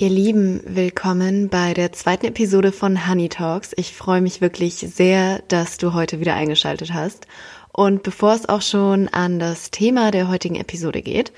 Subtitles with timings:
[0.00, 3.72] Ihr Lieben, willkommen bei der zweiten Episode von Honey Talks.
[3.76, 7.26] Ich freue mich wirklich sehr, dass du heute wieder eingeschaltet hast.
[7.72, 11.32] Und bevor es auch schon an das Thema der heutigen Episode geht,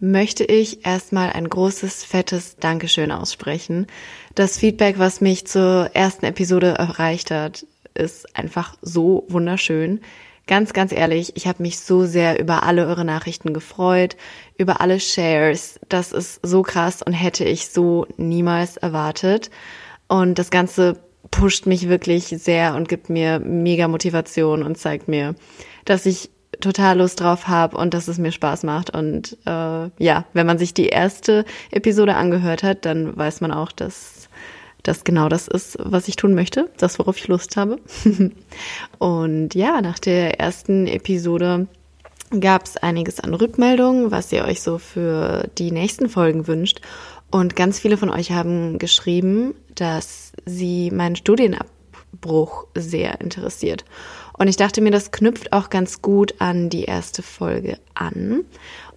[0.00, 3.86] möchte ich erstmal ein großes, fettes Dankeschön aussprechen.
[4.34, 10.00] Das Feedback, was mich zur ersten Episode erreicht hat, ist einfach so wunderschön.
[10.48, 14.16] Ganz, ganz ehrlich, ich habe mich so sehr über alle eure Nachrichten gefreut,
[14.56, 15.78] über alle Shares.
[15.90, 19.50] Das ist so krass und hätte ich so niemals erwartet.
[20.08, 20.98] Und das Ganze
[21.30, 25.34] pusht mich wirklich sehr und gibt mir mega Motivation und zeigt mir,
[25.84, 28.88] dass ich total Lust drauf habe und dass es mir Spaß macht.
[28.88, 33.70] Und äh, ja, wenn man sich die erste Episode angehört hat, dann weiß man auch,
[33.70, 34.17] dass
[34.82, 37.78] das genau das ist, was ich tun möchte, das, worauf ich Lust habe.
[38.98, 41.66] und ja, nach der ersten Episode
[42.40, 46.80] gab es einiges an Rückmeldungen, was ihr euch so für die nächsten Folgen wünscht.
[47.30, 53.84] Und ganz viele von euch haben geschrieben, dass sie meinen Studienabbruch sehr interessiert.
[54.38, 58.44] Und ich dachte mir, das knüpft auch ganz gut an die erste Folge an.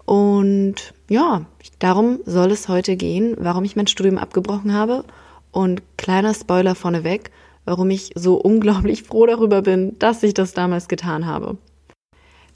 [0.05, 1.45] Und ja,
[1.79, 5.03] darum soll es heute gehen, warum ich mein Studium abgebrochen habe
[5.51, 7.31] und kleiner Spoiler vorneweg,
[7.65, 11.57] warum ich so unglaublich froh darüber bin, dass ich das damals getan habe.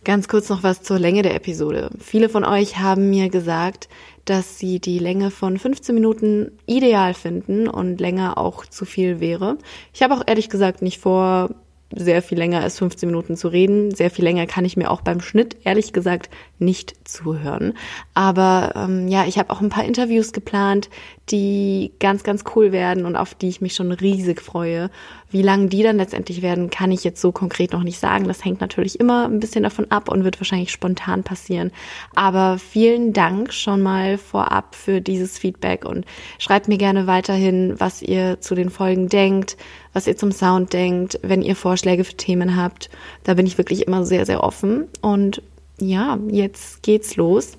[0.04, 1.90] Ganz kurz noch was zur Länge der Episode.
[2.00, 3.90] Viele von euch haben mir gesagt,
[4.26, 9.58] dass sie die Länge von 15 Minuten ideal finden und länger auch zu viel wäre.
[9.94, 11.50] Ich habe auch ehrlich gesagt nicht vor,
[11.96, 13.94] sehr viel länger als 15 Minuten zu reden.
[13.94, 17.74] Sehr viel länger kann ich mir auch beim Schnitt ehrlich gesagt nicht zuhören.
[18.14, 20.90] Aber ähm, ja, ich habe auch ein paar Interviews geplant,
[21.30, 24.90] die ganz, ganz cool werden und auf die ich mich schon riesig freue.
[25.32, 28.28] Wie lang die dann letztendlich werden, kann ich jetzt so konkret noch nicht sagen.
[28.28, 31.72] Das hängt natürlich immer ein bisschen davon ab und wird wahrscheinlich spontan passieren.
[32.16, 36.06] Aber vielen Dank schon mal vorab für dieses Feedback und
[36.38, 39.58] schreibt mir gerne weiterhin, was ihr zu den Folgen denkt,
[39.94, 42.90] was ihr zum Sound denkt, wenn ihr Vorschläge für Themen habt.
[43.24, 44.88] Da bin ich wirklich immer sehr, sehr offen.
[45.02, 45.42] Und
[45.80, 47.58] ja, jetzt geht's los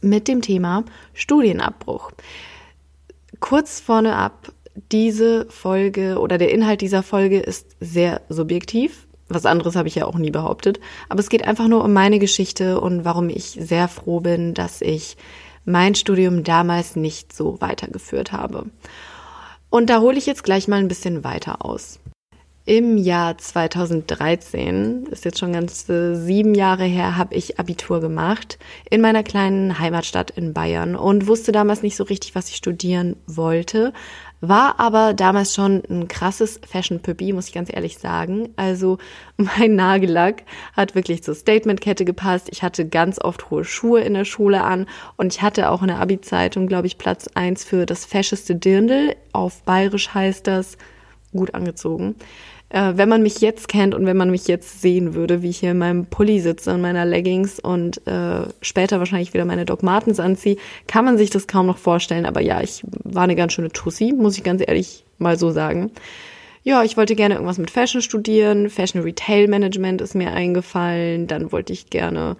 [0.00, 0.84] mit dem Thema
[1.14, 2.12] Studienabbruch.
[3.40, 4.52] Kurz vorne ab,
[4.90, 9.06] diese Folge oder der Inhalt dieser Folge ist sehr subjektiv.
[9.28, 10.80] Was anderes habe ich ja auch nie behauptet.
[11.08, 14.82] Aber es geht einfach nur um meine Geschichte und warum ich sehr froh bin, dass
[14.82, 15.16] ich
[15.64, 18.66] mein Studium damals nicht so weitergeführt habe.
[19.70, 21.98] Und da hole ich jetzt gleich mal ein bisschen weiter aus.
[22.64, 28.56] Im Jahr 2013, ist jetzt schon ganz äh, sieben Jahre her, habe ich Abitur gemacht
[28.88, 33.16] in meiner kleinen Heimatstadt in Bayern und wusste damals nicht so richtig, was ich studieren
[33.26, 33.92] wollte,
[34.40, 38.50] war aber damals schon ein krasses Fashion-Püppi, muss ich ganz ehrlich sagen.
[38.54, 38.98] Also
[39.36, 42.48] mein Nagellack hat wirklich zur Statement-Kette gepasst.
[42.52, 44.86] Ich hatte ganz oft hohe Schuhe in der Schule an
[45.16, 49.16] und ich hatte auch in der Abi-Zeitung, glaube ich, Platz eins für das fescheste Dirndl.
[49.32, 50.76] Auf Bayerisch heißt das
[51.32, 52.14] gut angezogen
[52.72, 55.58] äh, wenn man mich jetzt kennt und wenn man mich jetzt sehen würde, wie ich
[55.58, 59.82] hier in meinem Pulli sitze und meiner Leggings und äh, später wahrscheinlich wieder meine Doc
[59.82, 60.56] Martens anziehe,
[60.86, 62.24] kann man sich das kaum noch vorstellen.
[62.24, 65.90] Aber ja, ich war eine ganz schöne Tussi, muss ich ganz ehrlich mal so sagen.
[66.64, 68.70] Ja, ich wollte gerne irgendwas mit Fashion studieren.
[68.70, 71.26] Fashion Retail Management ist mir eingefallen.
[71.26, 72.36] Dann wollte ich gerne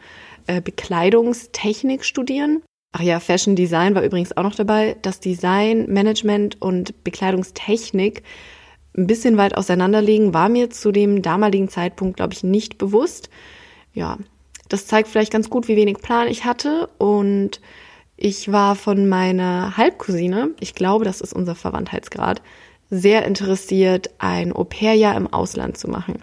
[0.46, 2.62] äh, Bekleidungstechnik studieren.
[2.92, 4.96] Ach ja, Fashion Design war übrigens auch noch dabei.
[5.02, 8.22] Das Design, Management und Bekleidungstechnik
[8.96, 13.30] ein bisschen weit auseinanderliegen, war mir zu dem damaligen Zeitpunkt, glaube ich, nicht bewusst.
[13.94, 14.18] Ja,
[14.68, 16.88] das zeigt vielleicht ganz gut, wie wenig Plan ich hatte.
[16.98, 17.60] Und
[18.16, 22.42] ich war von meiner Halbcousine, ich glaube, das ist unser Verwandtheitsgrad,
[22.90, 26.22] sehr interessiert, ein Au-pair-Jahr im Ausland zu machen.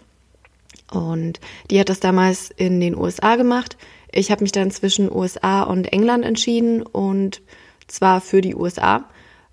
[0.91, 3.77] Und die hat das damals in den USA gemacht.
[4.11, 7.41] Ich habe mich dann zwischen USA und England entschieden und
[7.87, 9.05] zwar für die USA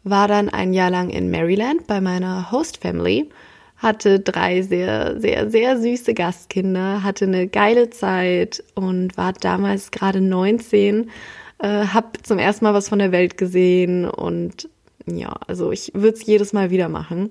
[0.07, 3.29] war dann ein Jahr lang in Maryland bei meiner Host Family,
[3.77, 10.21] hatte drei sehr, sehr, sehr süße Gastkinder, hatte eine geile Zeit und war damals gerade
[10.21, 11.11] 19,
[11.59, 14.69] äh, hab zum ersten Mal was von der Welt gesehen und
[15.07, 17.31] ja, also ich würde es jedes Mal wieder machen.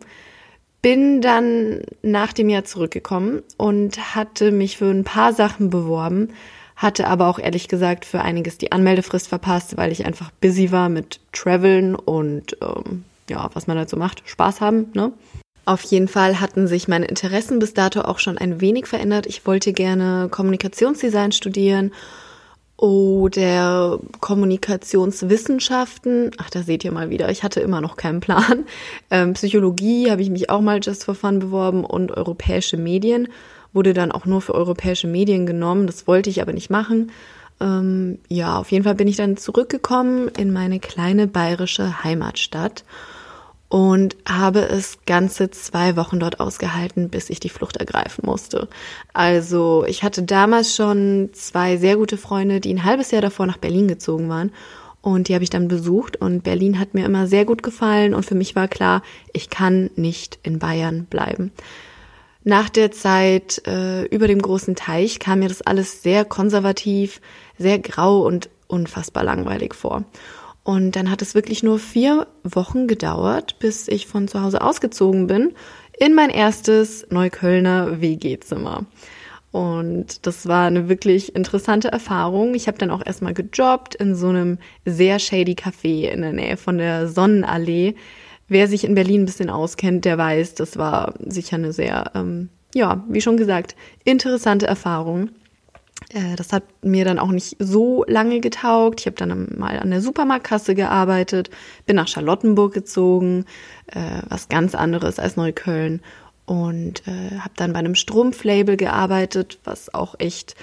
[0.81, 6.29] Bin dann nach dem Jahr zurückgekommen und hatte mich für ein paar Sachen beworben,
[6.75, 10.89] hatte aber auch ehrlich gesagt für einiges die Anmeldefrist verpasst, weil ich einfach busy war
[10.89, 15.11] mit Traveln und ähm, ja, was man halt so macht, Spaß haben, ne?
[15.67, 19.25] Auf jeden Fall hatten sich meine Interessen bis dato auch schon ein wenig verändert.
[19.25, 21.91] Ich wollte gerne Kommunikationsdesign studieren
[22.77, 26.29] oder Kommunikationswissenschaften.
[26.37, 28.65] Ach, da seht ihr mal wieder, ich hatte immer noch keinen Plan.
[29.09, 33.27] Ähm, Psychologie habe ich mich auch mal just for fun beworben und europäische Medien
[33.75, 35.85] wurde dann auch nur für europäische Medien genommen.
[35.85, 37.11] Das wollte ich aber nicht machen.
[37.59, 42.83] Ähm, ja, auf jeden Fall bin ich dann zurückgekommen in meine kleine bayerische Heimatstadt
[43.69, 48.67] und habe es ganze zwei Wochen dort ausgehalten, bis ich die Flucht ergreifen musste.
[49.13, 53.57] Also ich hatte damals schon zwei sehr gute Freunde, die ein halbes Jahr davor nach
[53.57, 54.51] Berlin gezogen waren.
[55.01, 58.25] Und die habe ich dann besucht und Berlin hat mir immer sehr gut gefallen und
[58.25, 61.51] für mich war klar, ich kann nicht in Bayern bleiben.
[62.47, 67.19] Nach der Zeit äh, über dem großen Teich kam mir das alles sehr konservativ,
[67.57, 70.03] sehr grau und unfassbar langweilig vor.
[70.63, 75.25] Und dann hat es wirklich nur vier Wochen gedauert, bis ich von zu Hause ausgezogen
[75.25, 75.53] bin
[75.97, 78.85] in mein erstes Neuköllner WG-Zimmer.
[79.51, 82.53] Und das war eine wirklich interessante Erfahrung.
[82.53, 86.57] Ich habe dann auch erstmal gejobbt in so einem sehr shady Café in der Nähe
[86.57, 87.95] von der Sonnenallee
[88.47, 92.49] Wer sich in Berlin ein bisschen auskennt, der weiß, das war sicher eine sehr, ähm,
[92.73, 95.29] ja, wie schon gesagt, interessante Erfahrung.
[96.13, 98.99] Äh, das hat mir dann auch nicht so lange getaugt.
[99.01, 101.49] Ich habe dann mal an der Supermarktkasse gearbeitet,
[101.85, 103.45] bin nach Charlottenburg gezogen,
[103.87, 106.01] äh, was ganz anderes als Neukölln
[106.45, 110.55] und äh, habe dann bei einem Strumpflabel gearbeitet, was auch echt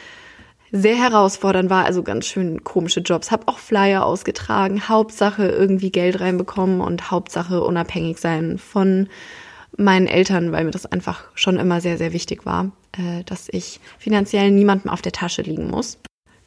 [0.73, 3.31] sehr herausfordernd war, also ganz schön komische Jobs.
[3.31, 9.09] Hab auch Flyer ausgetragen, Hauptsache irgendwie Geld reinbekommen und Hauptsache unabhängig sein von
[9.77, 13.81] meinen Eltern, weil mir das einfach schon immer sehr, sehr wichtig war, äh, dass ich
[13.99, 15.99] finanziell niemandem auf der Tasche liegen muss.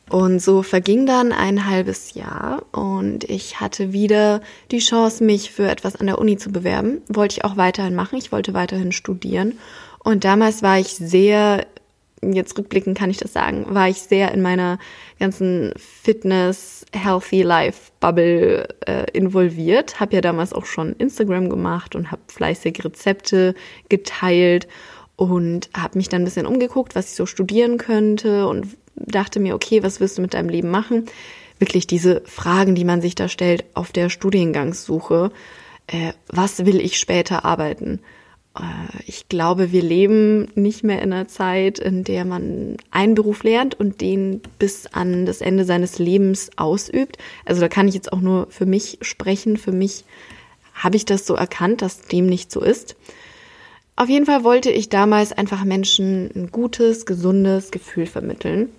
[0.10, 5.68] Und so verging dann ein halbes Jahr und ich hatte wieder die Chance, mich für
[5.68, 7.01] etwas an der Uni zu bewerben.
[7.07, 8.18] Wollte ich auch weiterhin machen.
[8.18, 9.57] Ich wollte weiterhin studieren.
[10.04, 11.66] Und damals war ich sehr
[12.21, 14.79] jetzt rückblickend kann ich das sagen, war ich sehr in meiner
[15.19, 20.00] ganzen Fitness, Healthy Life Bubble äh, involviert.
[20.00, 23.56] Habe ja damals auch schon Instagram gemacht und habe fleißig Rezepte
[23.89, 24.67] geteilt
[25.15, 29.56] und habe mich dann ein bisschen umgeguckt, was ich so studieren könnte und dachte mir,
[29.56, 31.06] okay, was wirst du mit deinem Leben machen?
[31.59, 35.31] Wirklich diese Fragen, die man sich da stellt auf der Studiengangssuche.
[35.88, 38.00] Äh, was will ich später arbeiten?
[38.56, 43.44] Äh, ich glaube, wir leben nicht mehr in einer Zeit, in der man einen Beruf
[43.44, 47.18] lernt und den bis an das Ende seines Lebens ausübt.
[47.46, 49.57] Also da kann ich jetzt auch nur für mich sprechen.
[49.57, 50.06] Für mich
[50.74, 52.96] habe ich das so erkannt, dass dem nicht so ist.
[53.96, 58.69] Auf jeden Fall wollte ich damals einfach Menschen ein gutes, gesundes Gefühl vermitteln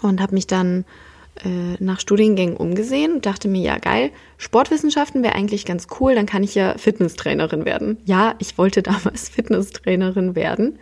[0.00, 0.86] und habe mich dann
[1.44, 6.26] äh, nach Studiengängen umgesehen und dachte mir, ja geil, Sportwissenschaften wäre eigentlich ganz cool, dann
[6.26, 7.98] kann ich ja Fitnesstrainerin werden.
[8.04, 10.78] Ja, ich wollte damals Fitnesstrainerin werden,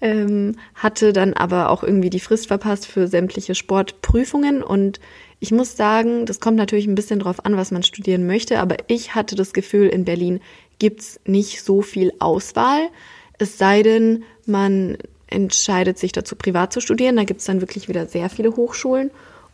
[0.00, 5.00] ähm, hatte dann aber auch irgendwie die Frist verpasst für sämtliche Sportprüfungen und
[5.42, 8.76] ich muss sagen, das kommt natürlich ein bisschen drauf an, was man studieren möchte, aber
[8.88, 10.40] ich hatte das Gefühl, in Berlin
[10.78, 12.88] gibt's nicht so viel Auswahl,
[13.38, 14.98] es sei denn, man
[15.30, 17.16] entscheidet sich dazu, privat zu studieren.
[17.16, 19.10] Da gibt's dann wirklich wieder sehr viele Hochschulen.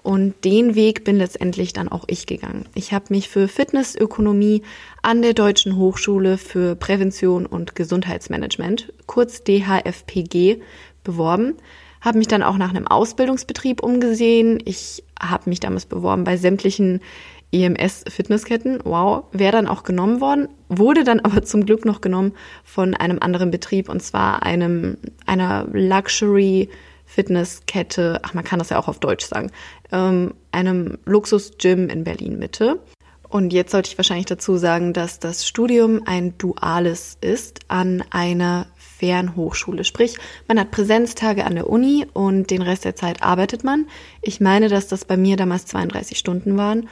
[0.06, 2.66] Und den Weg bin letztendlich dann auch ich gegangen.
[2.76, 4.62] Ich habe mich für Fitnessökonomie
[5.02, 10.60] an der Deutschen Hochschule für Prävention und Gesundheitsmanagement, kurz DHFPG,
[11.02, 11.56] beworben.
[12.00, 14.62] Habe mich dann auch nach einem Ausbildungsbetrieb umgesehen.
[14.64, 17.00] Ich habe mich damals beworben bei sämtlichen
[17.50, 18.78] EMS-Fitnessketten.
[18.84, 22.32] Wow, wäre dann auch genommen worden, wurde dann aber zum Glück noch genommen
[22.62, 26.68] von einem anderen Betrieb und zwar einem einer Luxury
[27.06, 29.50] Fitnesskette, ach man kann das ja auch auf Deutsch sagen,
[29.92, 32.80] ähm, einem Luxus-Gym in Berlin Mitte.
[33.28, 38.66] Und jetzt sollte ich wahrscheinlich dazu sagen, dass das Studium ein duales ist an einer
[38.76, 39.84] Fernhochschule.
[39.84, 40.16] Sprich,
[40.48, 43.88] man hat Präsenztage an der Uni und den Rest der Zeit arbeitet man.
[44.22, 46.88] Ich meine, dass das bei mir damals 32 Stunden waren.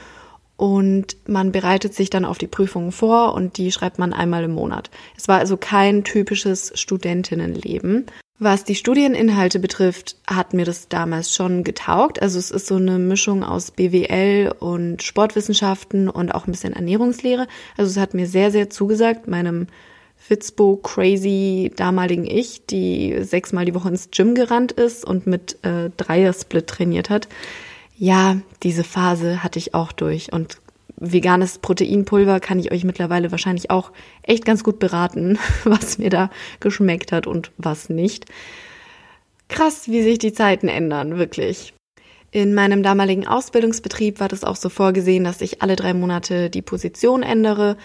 [0.57, 4.53] Und man bereitet sich dann auf die Prüfungen vor und die schreibt man einmal im
[4.53, 4.89] Monat.
[5.17, 8.05] Es war also kein typisches Studentinnenleben.
[8.37, 12.21] Was die Studieninhalte betrifft, hat mir das damals schon getaugt.
[12.21, 17.47] Also es ist so eine Mischung aus BWL und Sportwissenschaften und auch ein bisschen Ernährungslehre.
[17.77, 19.67] Also es hat mir sehr, sehr zugesagt, meinem
[20.17, 25.91] Fitzbo crazy damaligen Ich, die sechsmal die Woche ins Gym gerannt ist und mit äh,
[25.95, 27.29] Dreier-Split trainiert hat.
[27.97, 30.57] Ja, diese Phase hatte ich auch durch und
[30.97, 33.91] veganes Proteinpulver kann ich euch mittlerweile wahrscheinlich auch
[34.23, 38.25] echt ganz gut beraten, was mir da geschmeckt hat und was nicht.
[39.47, 41.73] Krass, wie sich die Zeiten ändern, wirklich.
[42.31, 46.61] In meinem damaligen Ausbildungsbetrieb war das auch so vorgesehen, dass ich alle drei Monate die
[46.61, 47.77] Position ändere.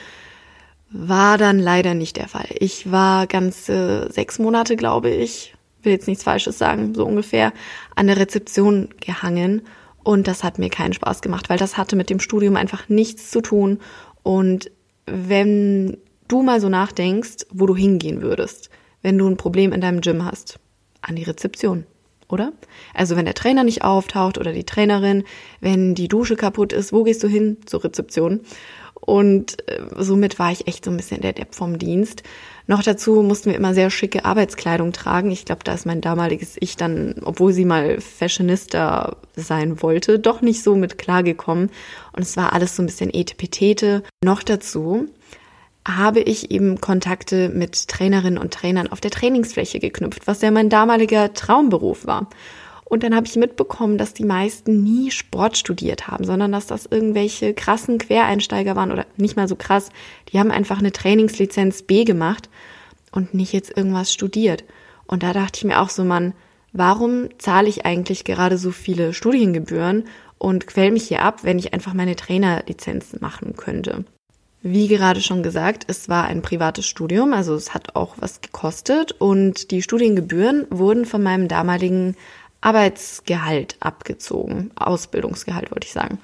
[0.91, 2.49] War dann leider nicht der Fall.
[2.59, 7.53] Ich war ganze sechs Monate, glaube ich, will jetzt nichts Falsches sagen, so ungefähr,
[7.95, 9.63] an der Rezeption gehangen
[10.03, 13.31] und das hat mir keinen Spaß gemacht, weil das hatte mit dem Studium einfach nichts
[13.31, 13.79] zu tun.
[14.23, 14.71] Und
[15.07, 18.71] wenn du mal so nachdenkst, wo du hingehen würdest,
[19.03, 20.59] wenn du ein Problem in deinem Gym hast,
[21.03, 21.85] an die Rezeption.
[22.29, 22.53] oder?
[22.95, 25.25] Also wenn der Trainer nicht auftaucht oder die Trainerin,
[25.61, 27.59] wenn die Dusche kaputt ist, wo gehst du hin?
[27.67, 28.41] Zur Rezeption.
[29.01, 32.23] Und äh, somit war ich echt so ein bisschen der Depp vom Dienst.
[32.67, 35.31] Noch dazu mussten wir immer sehr schicke Arbeitskleidung tragen.
[35.31, 40.41] Ich glaube, da ist mein damaliges Ich dann, obwohl sie mal Fashionista sein wollte, doch
[40.41, 41.71] nicht so mit klargekommen.
[42.13, 44.05] Und es war alles so ein bisschen etepetete.
[44.23, 45.09] Noch dazu
[45.89, 50.69] habe ich eben Kontakte mit Trainerinnen und Trainern auf der Trainingsfläche geknüpft, was ja mein
[50.69, 52.29] damaliger Traumberuf war.
[52.91, 56.87] Und dann habe ich mitbekommen, dass die meisten nie Sport studiert haben, sondern dass das
[56.87, 59.91] irgendwelche krassen Quereinsteiger waren oder nicht mal so krass.
[60.29, 62.51] Die haben einfach eine Trainingslizenz B gemacht
[63.13, 64.65] und nicht jetzt irgendwas studiert.
[65.07, 66.35] Und da dachte ich mir auch so, Mann,
[66.73, 71.73] warum zahle ich eigentlich gerade so viele Studiengebühren und quäl mich hier ab, wenn ich
[71.73, 74.05] einfach meine Trainerlizenz machen könnte?
[74.63, 79.13] Wie gerade schon gesagt, es war ein privates Studium, also es hat auch was gekostet
[79.13, 82.15] und die Studiengebühren wurden von meinem damaligen
[82.61, 86.19] Arbeitsgehalt abgezogen, Ausbildungsgehalt wollte ich sagen.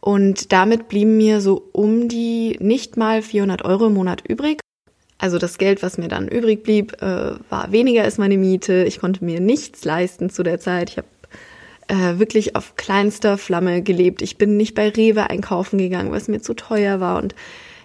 [0.00, 4.60] Und damit blieben mir so um die nicht mal 400 Euro im Monat übrig.
[5.18, 8.84] Also das Geld, was mir dann übrig blieb, äh, war weniger als meine Miete.
[8.84, 10.90] Ich konnte mir nichts leisten zu der Zeit.
[10.90, 11.08] Ich habe
[11.88, 14.22] äh, wirklich auf kleinster Flamme gelebt.
[14.22, 17.20] Ich bin nicht bei Rewe einkaufen gegangen, was mir zu teuer war.
[17.20, 17.34] Und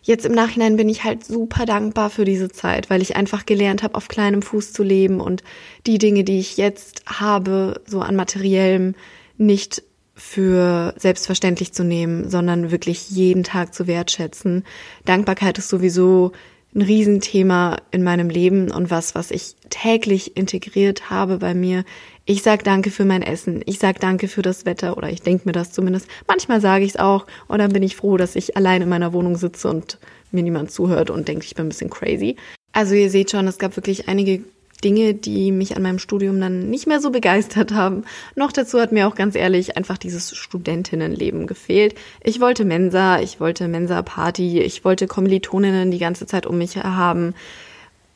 [0.03, 3.83] jetzt im Nachhinein bin ich halt super dankbar für diese Zeit, weil ich einfach gelernt
[3.83, 5.43] habe, auf kleinem Fuß zu leben und
[5.87, 8.95] die Dinge, die ich jetzt habe, so an materiellem,
[9.37, 9.83] nicht
[10.15, 14.63] für selbstverständlich zu nehmen, sondern wirklich jeden Tag zu wertschätzen.
[15.05, 16.33] Dankbarkeit ist sowieso
[16.75, 21.83] ein Riesenthema in meinem Leben und was, was ich täglich integriert habe bei mir.
[22.25, 23.61] Ich sag Danke für mein Essen.
[23.65, 26.07] Ich sag Danke für das Wetter oder ich denke mir das zumindest.
[26.25, 29.11] Manchmal sage ich es auch und dann bin ich froh, dass ich allein in meiner
[29.11, 29.99] Wohnung sitze und
[30.31, 32.37] mir niemand zuhört und denkt, ich bin ein bisschen crazy.
[32.71, 34.41] Also ihr seht schon, es gab wirklich einige
[34.85, 38.05] Dinge, die mich an meinem Studium dann nicht mehr so begeistert haben.
[38.35, 41.95] Noch dazu hat mir auch ganz ehrlich einfach dieses Studentinnenleben gefehlt.
[42.23, 47.33] Ich wollte Mensa, ich wollte Mensa-Party, ich wollte Kommilitoninnen die ganze Zeit um mich haben.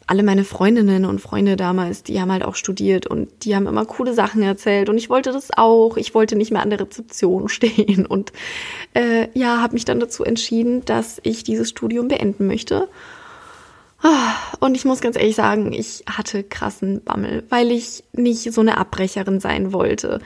[0.08, 3.86] Alle meine Freundinnen und Freunde damals, die haben halt auch studiert und die haben immer
[3.86, 5.98] coole Sachen erzählt und ich wollte das auch.
[5.98, 8.32] Ich wollte nicht mehr an der Rezeption stehen und
[8.94, 12.88] äh, ja, habe mich dann dazu entschieden, dass ich dieses Studium beenden möchte
[14.04, 18.62] Ah, und ich muss ganz ehrlich sagen, ich hatte krassen Bammel, weil ich nicht so
[18.62, 20.22] eine Abbrecherin sein wollte.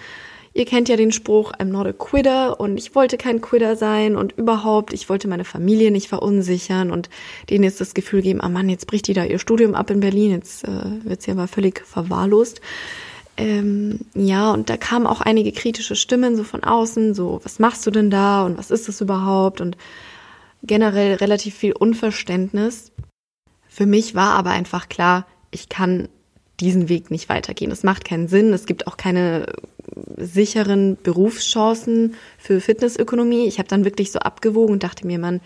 [0.53, 4.17] Ihr kennt ja den Spruch, I'm not a quitter und ich wollte kein Quitter sein
[4.17, 7.10] und überhaupt, ich wollte meine Familie nicht verunsichern und
[7.50, 10.01] denen jetzt das Gefühl geben, ah Mann, jetzt bricht die da ihr Studium ab in
[10.01, 12.60] Berlin, jetzt äh, wird sie aber völlig verwahrlost.
[13.38, 17.88] Ähm, ja, und da kamen auch einige kritische Stimmen so von außen, so, was machst
[17.88, 19.77] du denn da und was ist das überhaupt und
[20.63, 22.91] generell relativ viel Unverständnis.
[23.70, 26.10] Für mich war aber einfach klar, ich kann
[26.60, 27.72] diesen Weg nicht weitergehen.
[27.72, 28.53] Es macht keinen Sinn.
[28.53, 29.48] Es gibt auch keine
[30.17, 33.48] sicheren Berufschancen für Fitnessökonomie.
[33.48, 35.41] Ich habe dann wirklich so abgewogen und dachte mir, man,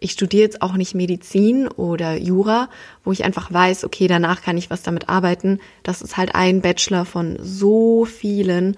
[0.00, 2.68] ich studiere jetzt auch nicht Medizin oder Jura,
[3.04, 5.58] wo ich einfach weiß, okay, danach kann ich was damit arbeiten.
[5.82, 8.76] Das ist halt ein Bachelor von so vielen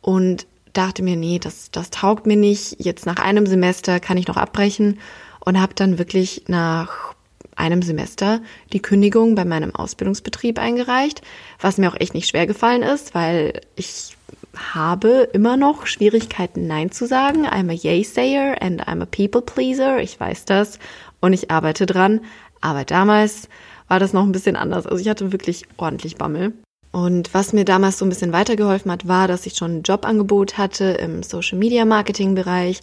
[0.00, 2.76] und dachte mir, nee, das, das taugt mir nicht.
[2.78, 4.98] Jetzt nach einem Semester kann ich noch abbrechen
[5.40, 7.14] und habe dann wirklich nach
[7.56, 8.40] einem Semester
[8.72, 11.22] die Kündigung bei meinem Ausbildungsbetrieb eingereicht,
[11.60, 14.13] was mir auch echt nicht schwer gefallen ist, weil ich
[14.56, 17.46] habe immer noch Schwierigkeiten, Nein zu sagen.
[17.46, 20.00] I'm a Yay-Sayer and I'm a People-Pleaser.
[20.00, 20.78] Ich weiß das
[21.20, 22.20] und ich arbeite dran.
[22.60, 23.48] Aber damals
[23.88, 24.86] war das noch ein bisschen anders.
[24.86, 26.52] Also ich hatte wirklich ordentlich Bammel.
[26.94, 30.58] Und was mir damals so ein bisschen weitergeholfen hat, war, dass ich schon ein Jobangebot
[30.58, 32.82] hatte im Social Media Marketing Bereich,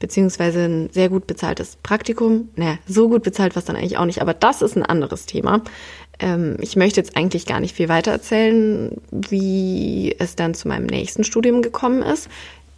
[0.00, 2.48] beziehungsweise ein sehr gut bezahltes Praktikum.
[2.56, 5.26] Naja, so gut bezahlt war es dann eigentlich auch nicht, aber das ist ein anderes
[5.26, 5.62] Thema.
[6.22, 10.86] Ähm, ich möchte jetzt eigentlich gar nicht viel weiter erzählen, wie es dann zu meinem
[10.86, 12.28] nächsten Studium gekommen ist.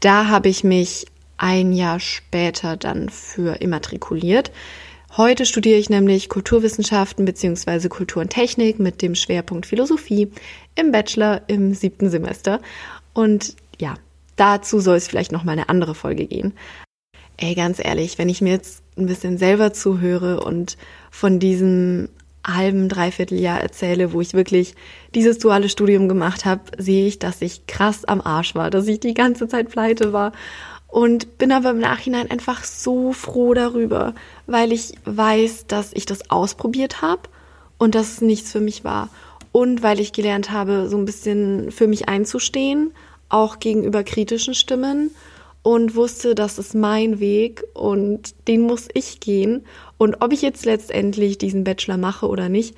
[0.01, 4.51] Da habe ich mich ein Jahr später dann für immatrikuliert.
[5.17, 7.89] Heute studiere ich nämlich Kulturwissenschaften bzw.
[7.89, 10.33] Kultur und Technik mit dem Schwerpunkt Philosophie
[10.75, 12.61] im Bachelor im siebten Semester.
[13.13, 13.95] Und ja,
[14.37, 16.55] dazu soll es vielleicht noch mal eine andere Folge gehen.
[17.37, 20.77] Ey, ganz ehrlich, wenn ich mir jetzt ein bisschen selber zuhöre und
[21.11, 22.09] von diesem
[22.45, 24.75] halben, dreiviertel Jahr erzähle, wo ich wirklich
[25.15, 29.01] dieses duale Studium gemacht habe, sehe ich, dass ich krass am Arsch war, dass ich
[29.01, 30.33] die ganze Zeit pleite war
[30.89, 34.15] und bin aber im Nachhinein einfach so froh darüber,
[34.47, 37.23] weil ich weiß, dass ich das ausprobiert habe
[37.79, 39.09] und dass es nichts für mich war.
[39.51, 42.93] Und weil ich gelernt habe, so ein bisschen für mich einzustehen,
[43.29, 45.11] auch gegenüber kritischen Stimmen
[45.65, 49.65] und wusste, das ist mein Weg und den muss ich gehen.
[49.97, 52.77] Und ob ich jetzt letztendlich diesen Bachelor mache oder nicht,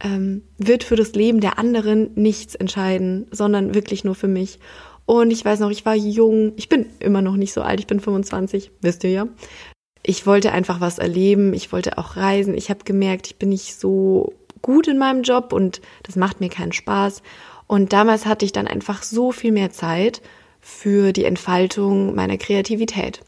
[0.00, 4.58] ähm, wird für das Leben der anderen nichts entscheiden, sondern wirklich nur für mich.
[5.06, 7.86] Und ich weiß noch, ich war jung, ich bin immer noch nicht so alt, ich
[7.86, 9.28] bin 25, wisst ihr ja.
[10.02, 12.54] Ich wollte einfach was erleben, ich wollte auch reisen.
[12.54, 16.50] Ich habe gemerkt, ich bin nicht so gut in meinem Job und das macht mir
[16.50, 17.22] keinen Spaß.
[17.66, 20.20] Und damals hatte ich dann einfach so viel mehr Zeit
[20.60, 23.20] für die Entfaltung meiner Kreativität.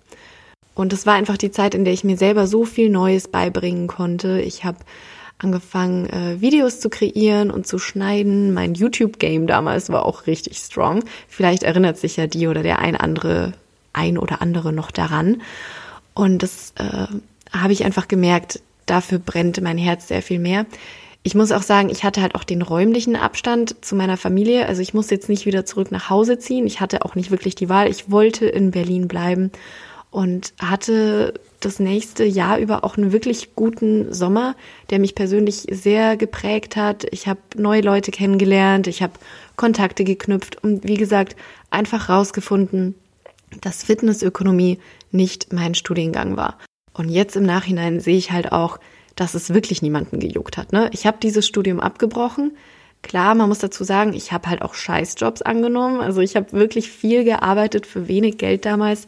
[0.74, 3.86] Und es war einfach die Zeit, in der ich mir selber so viel Neues beibringen
[3.86, 4.40] konnte.
[4.40, 4.78] Ich habe
[5.38, 8.52] angefangen, äh, Videos zu kreieren und zu schneiden.
[8.52, 11.04] Mein YouTube-Game damals war auch richtig strong.
[11.28, 13.52] Vielleicht erinnert sich ja die oder der ein andere,
[13.92, 15.42] ein oder andere noch daran.
[16.14, 17.06] Und das äh,
[17.52, 20.66] habe ich einfach gemerkt, dafür brennt mein Herz sehr viel mehr.
[21.22, 24.66] Ich muss auch sagen, ich hatte halt auch den räumlichen Abstand zu meiner Familie.
[24.66, 26.66] Also ich muss jetzt nicht wieder zurück nach Hause ziehen.
[26.66, 27.88] Ich hatte auch nicht wirklich die Wahl.
[27.88, 29.50] Ich wollte in Berlin bleiben
[30.10, 34.56] und hatte das nächste Jahr über auch einen wirklich guten Sommer,
[34.88, 37.06] der mich persönlich sehr geprägt hat.
[37.10, 39.12] Ich habe neue Leute kennengelernt, ich habe
[39.56, 41.36] Kontakte geknüpft und wie gesagt,
[41.70, 42.94] einfach rausgefunden,
[43.60, 44.78] dass Fitnessökonomie
[45.12, 46.56] nicht mein Studiengang war.
[46.94, 48.78] Und jetzt im Nachhinein sehe ich halt auch,
[49.16, 50.72] dass es wirklich niemanden gejuckt hat.
[50.72, 50.90] Ne?
[50.92, 52.56] Ich habe dieses Studium abgebrochen.
[53.02, 56.00] Klar, man muss dazu sagen, ich habe halt auch Scheißjobs angenommen.
[56.00, 59.06] Also ich habe wirklich viel gearbeitet für wenig Geld damals.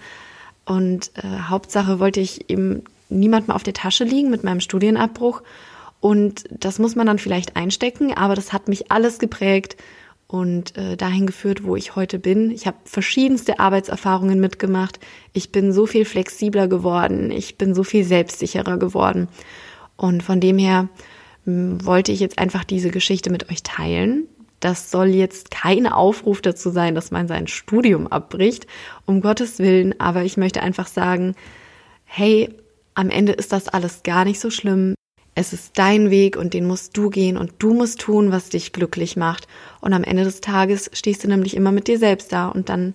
[0.65, 5.43] Und äh, Hauptsache wollte ich eben niemandem auf der Tasche liegen mit meinem Studienabbruch.
[6.01, 9.77] Und das muss man dann vielleicht einstecken, aber das hat mich alles geprägt
[10.27, 12.51] und äh, dahin geführt, wo ich heute bin.
[12.51, 14.99] Ich habe verschiedenste Arbeitserfahrungen mitgemacht.
[15.35, 17.31] Ich bin so viel flexibler geworden.
[17.31, 19.29] Ich bin so viel selbstsicherer geworden.
[20.03, 20.89] Und von dem her
[21.45, 24.27] hm, wollte ich jetzt einfach diese Geschichte mit euch teilen.
[24.59, 28.67] Das soll jetzt kein Aufruf dazu sein, dass man sein Studium abbricht,
[29.07, 31.37] um Gottes Willen, aber ich möchte einfach sagen,
[32.05, 32.49] hey,
[32.95, 34.95] am Ende ist das alles gar nicht so schlimm.
[35.37, 38.73] Es ist dein Weg und den musst du gehen und du musst tun, was dich
[38.73, 39.47] glücklich macht.
[39.81, 42.95] Und am Ende des Tages stehst du nämlich immer mit dir selbst da und dann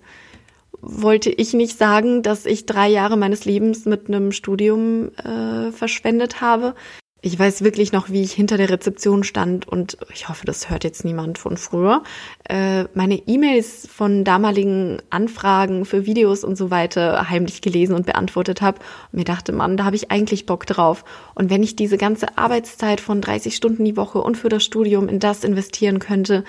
[0.80, 6.40] wollte ich nicht sagen, dass ich drei Jahre meines Lebens mit einem Studium äh, verschwendet
[6.40, 6.74] habe.
[7.20, 10.84] Ich weiß wirklich noch, wie ich hinter der Rezeption stand und ich hoffe, das hört
[10.84, 12.04] jetzt niemand von früher.
[12.48, 18.62] Äh, meine E-Mails von damaligen Anfragen für Videos und so weiter heimlich gelesen und beantwortet
[18.62, 18.78] habe
[19.10, 21.04] und mir dachte, Mann, da habe ich eigentlich Bock drauf.
[21.34, 25.08] Und wenn ich diese ganze Arbeitszeit von 30 Stunden die Woche und für das Studium
[25.08, 26.44] in das investieren könnte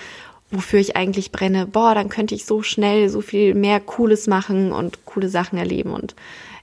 [0.52, 4.72] wofür ich eigentlich brenne, boah, dann könnte ich so schnell so viel mehr Cooles machen
[4.72, 5.92] und coole Sachen erleben.
[5.92, 6.16] Und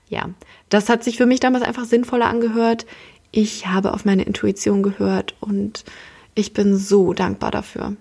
[0.08, 0.30] ja,
[0.68, 2.86] das hat sich für mich damals einfach sinnvoller angehört.
[3.30, 5.84] Ich habe auf meine Intuition gehört und
[6.34, 7.96] ich bin so dankbar dafür.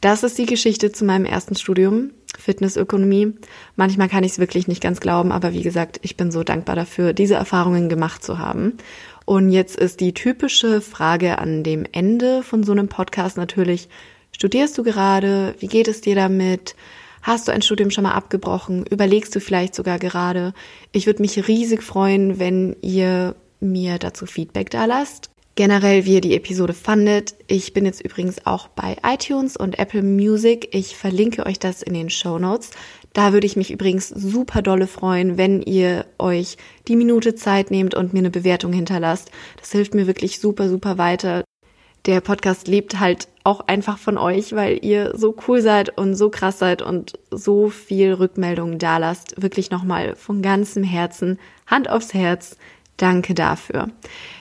[0.00, 3.34] Das ist die Geschichte zu meinem ersten Studium, Fitnessökonomie.
[3.76, 6.74] Manchmal kann ich es wirklich nicht ganz glauben, aber wie gesagt, ich bin so dankbar
[6.74, 8.78] dafür, diese Erfahrungen gemacht zu haben.
[9.24, 13.88] Und jetzt ist die typische Frage an dem Ende von so einem Podcast natürlich,
[14.34, 15.54] Studierst du gerade?
[15.60, 16.74] Wie geht es dir damit?
[17.22, 18.84] Hast du ein Studium schon mal abgebrochen?
[18.90, 20.54] Überlegst du vielleicht sogar gerade?
[20.90, 25.30] Ich würde mich riesig freuen, wenn ihr mir dazu Feedback da lasst.
[25.54, 27.34] Generell, wie ihr die Episode fandet.
[27.46, 30.74] Ich bin jetzt übrigens auch bei iTunes und Apple Music.
[30.74, 32.70] Ich verlinke euch das in den Show Notes.
[33.12, 36.56] Da würde ich mich übrigens super dolle freuen, wenn ihr euch
[36.88, 39.30] die Minute Zeit nehmt und mir eine Bewertung hinterlasst.
[39.60, 41.44] Das hilft mir wirklich super, super weiter
[42.06, 46.30] der Podcast lebt halt auch einfach von euch, weil ihr so cool seid und so
[46.30, 49.40] krass seid und so viel Rückmeldungen da lasst.
[49.40, 52.56] Wirklich nochmal von ganzem Herzen, Hand aufs Herz.
[52.96, 53.88] Danke dafür.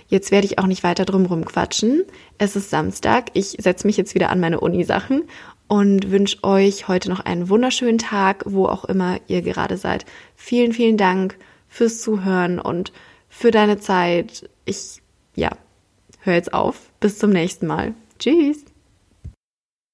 [0.07, 2.03] Jetzt werde ich auch nicht weiter drum quatschen.
[2.37, 3.27] Es ist Samstag.
[3.33, 5.23] Ich setze mich jetzt wieder an meine Uni-Sachen
[5.67, 10.05] und wünsche euch heute noch einen wunderschönen Tag, wo auch immer ihr gerade seid.
[10.35, 11.37] Vielen, vielen Dank
[11.69, 12.91] fürs Zuhören und
[13.29, 14.49] für deine Zeit.
[14.65, 15.01] Ich,
[15.33, 15.51] ja,
[16.19, 16.91] höre jetzt auf.
[16.99, 17.93] Bis zum nächsten Mal.
[18.19, 18.65] Tschüss.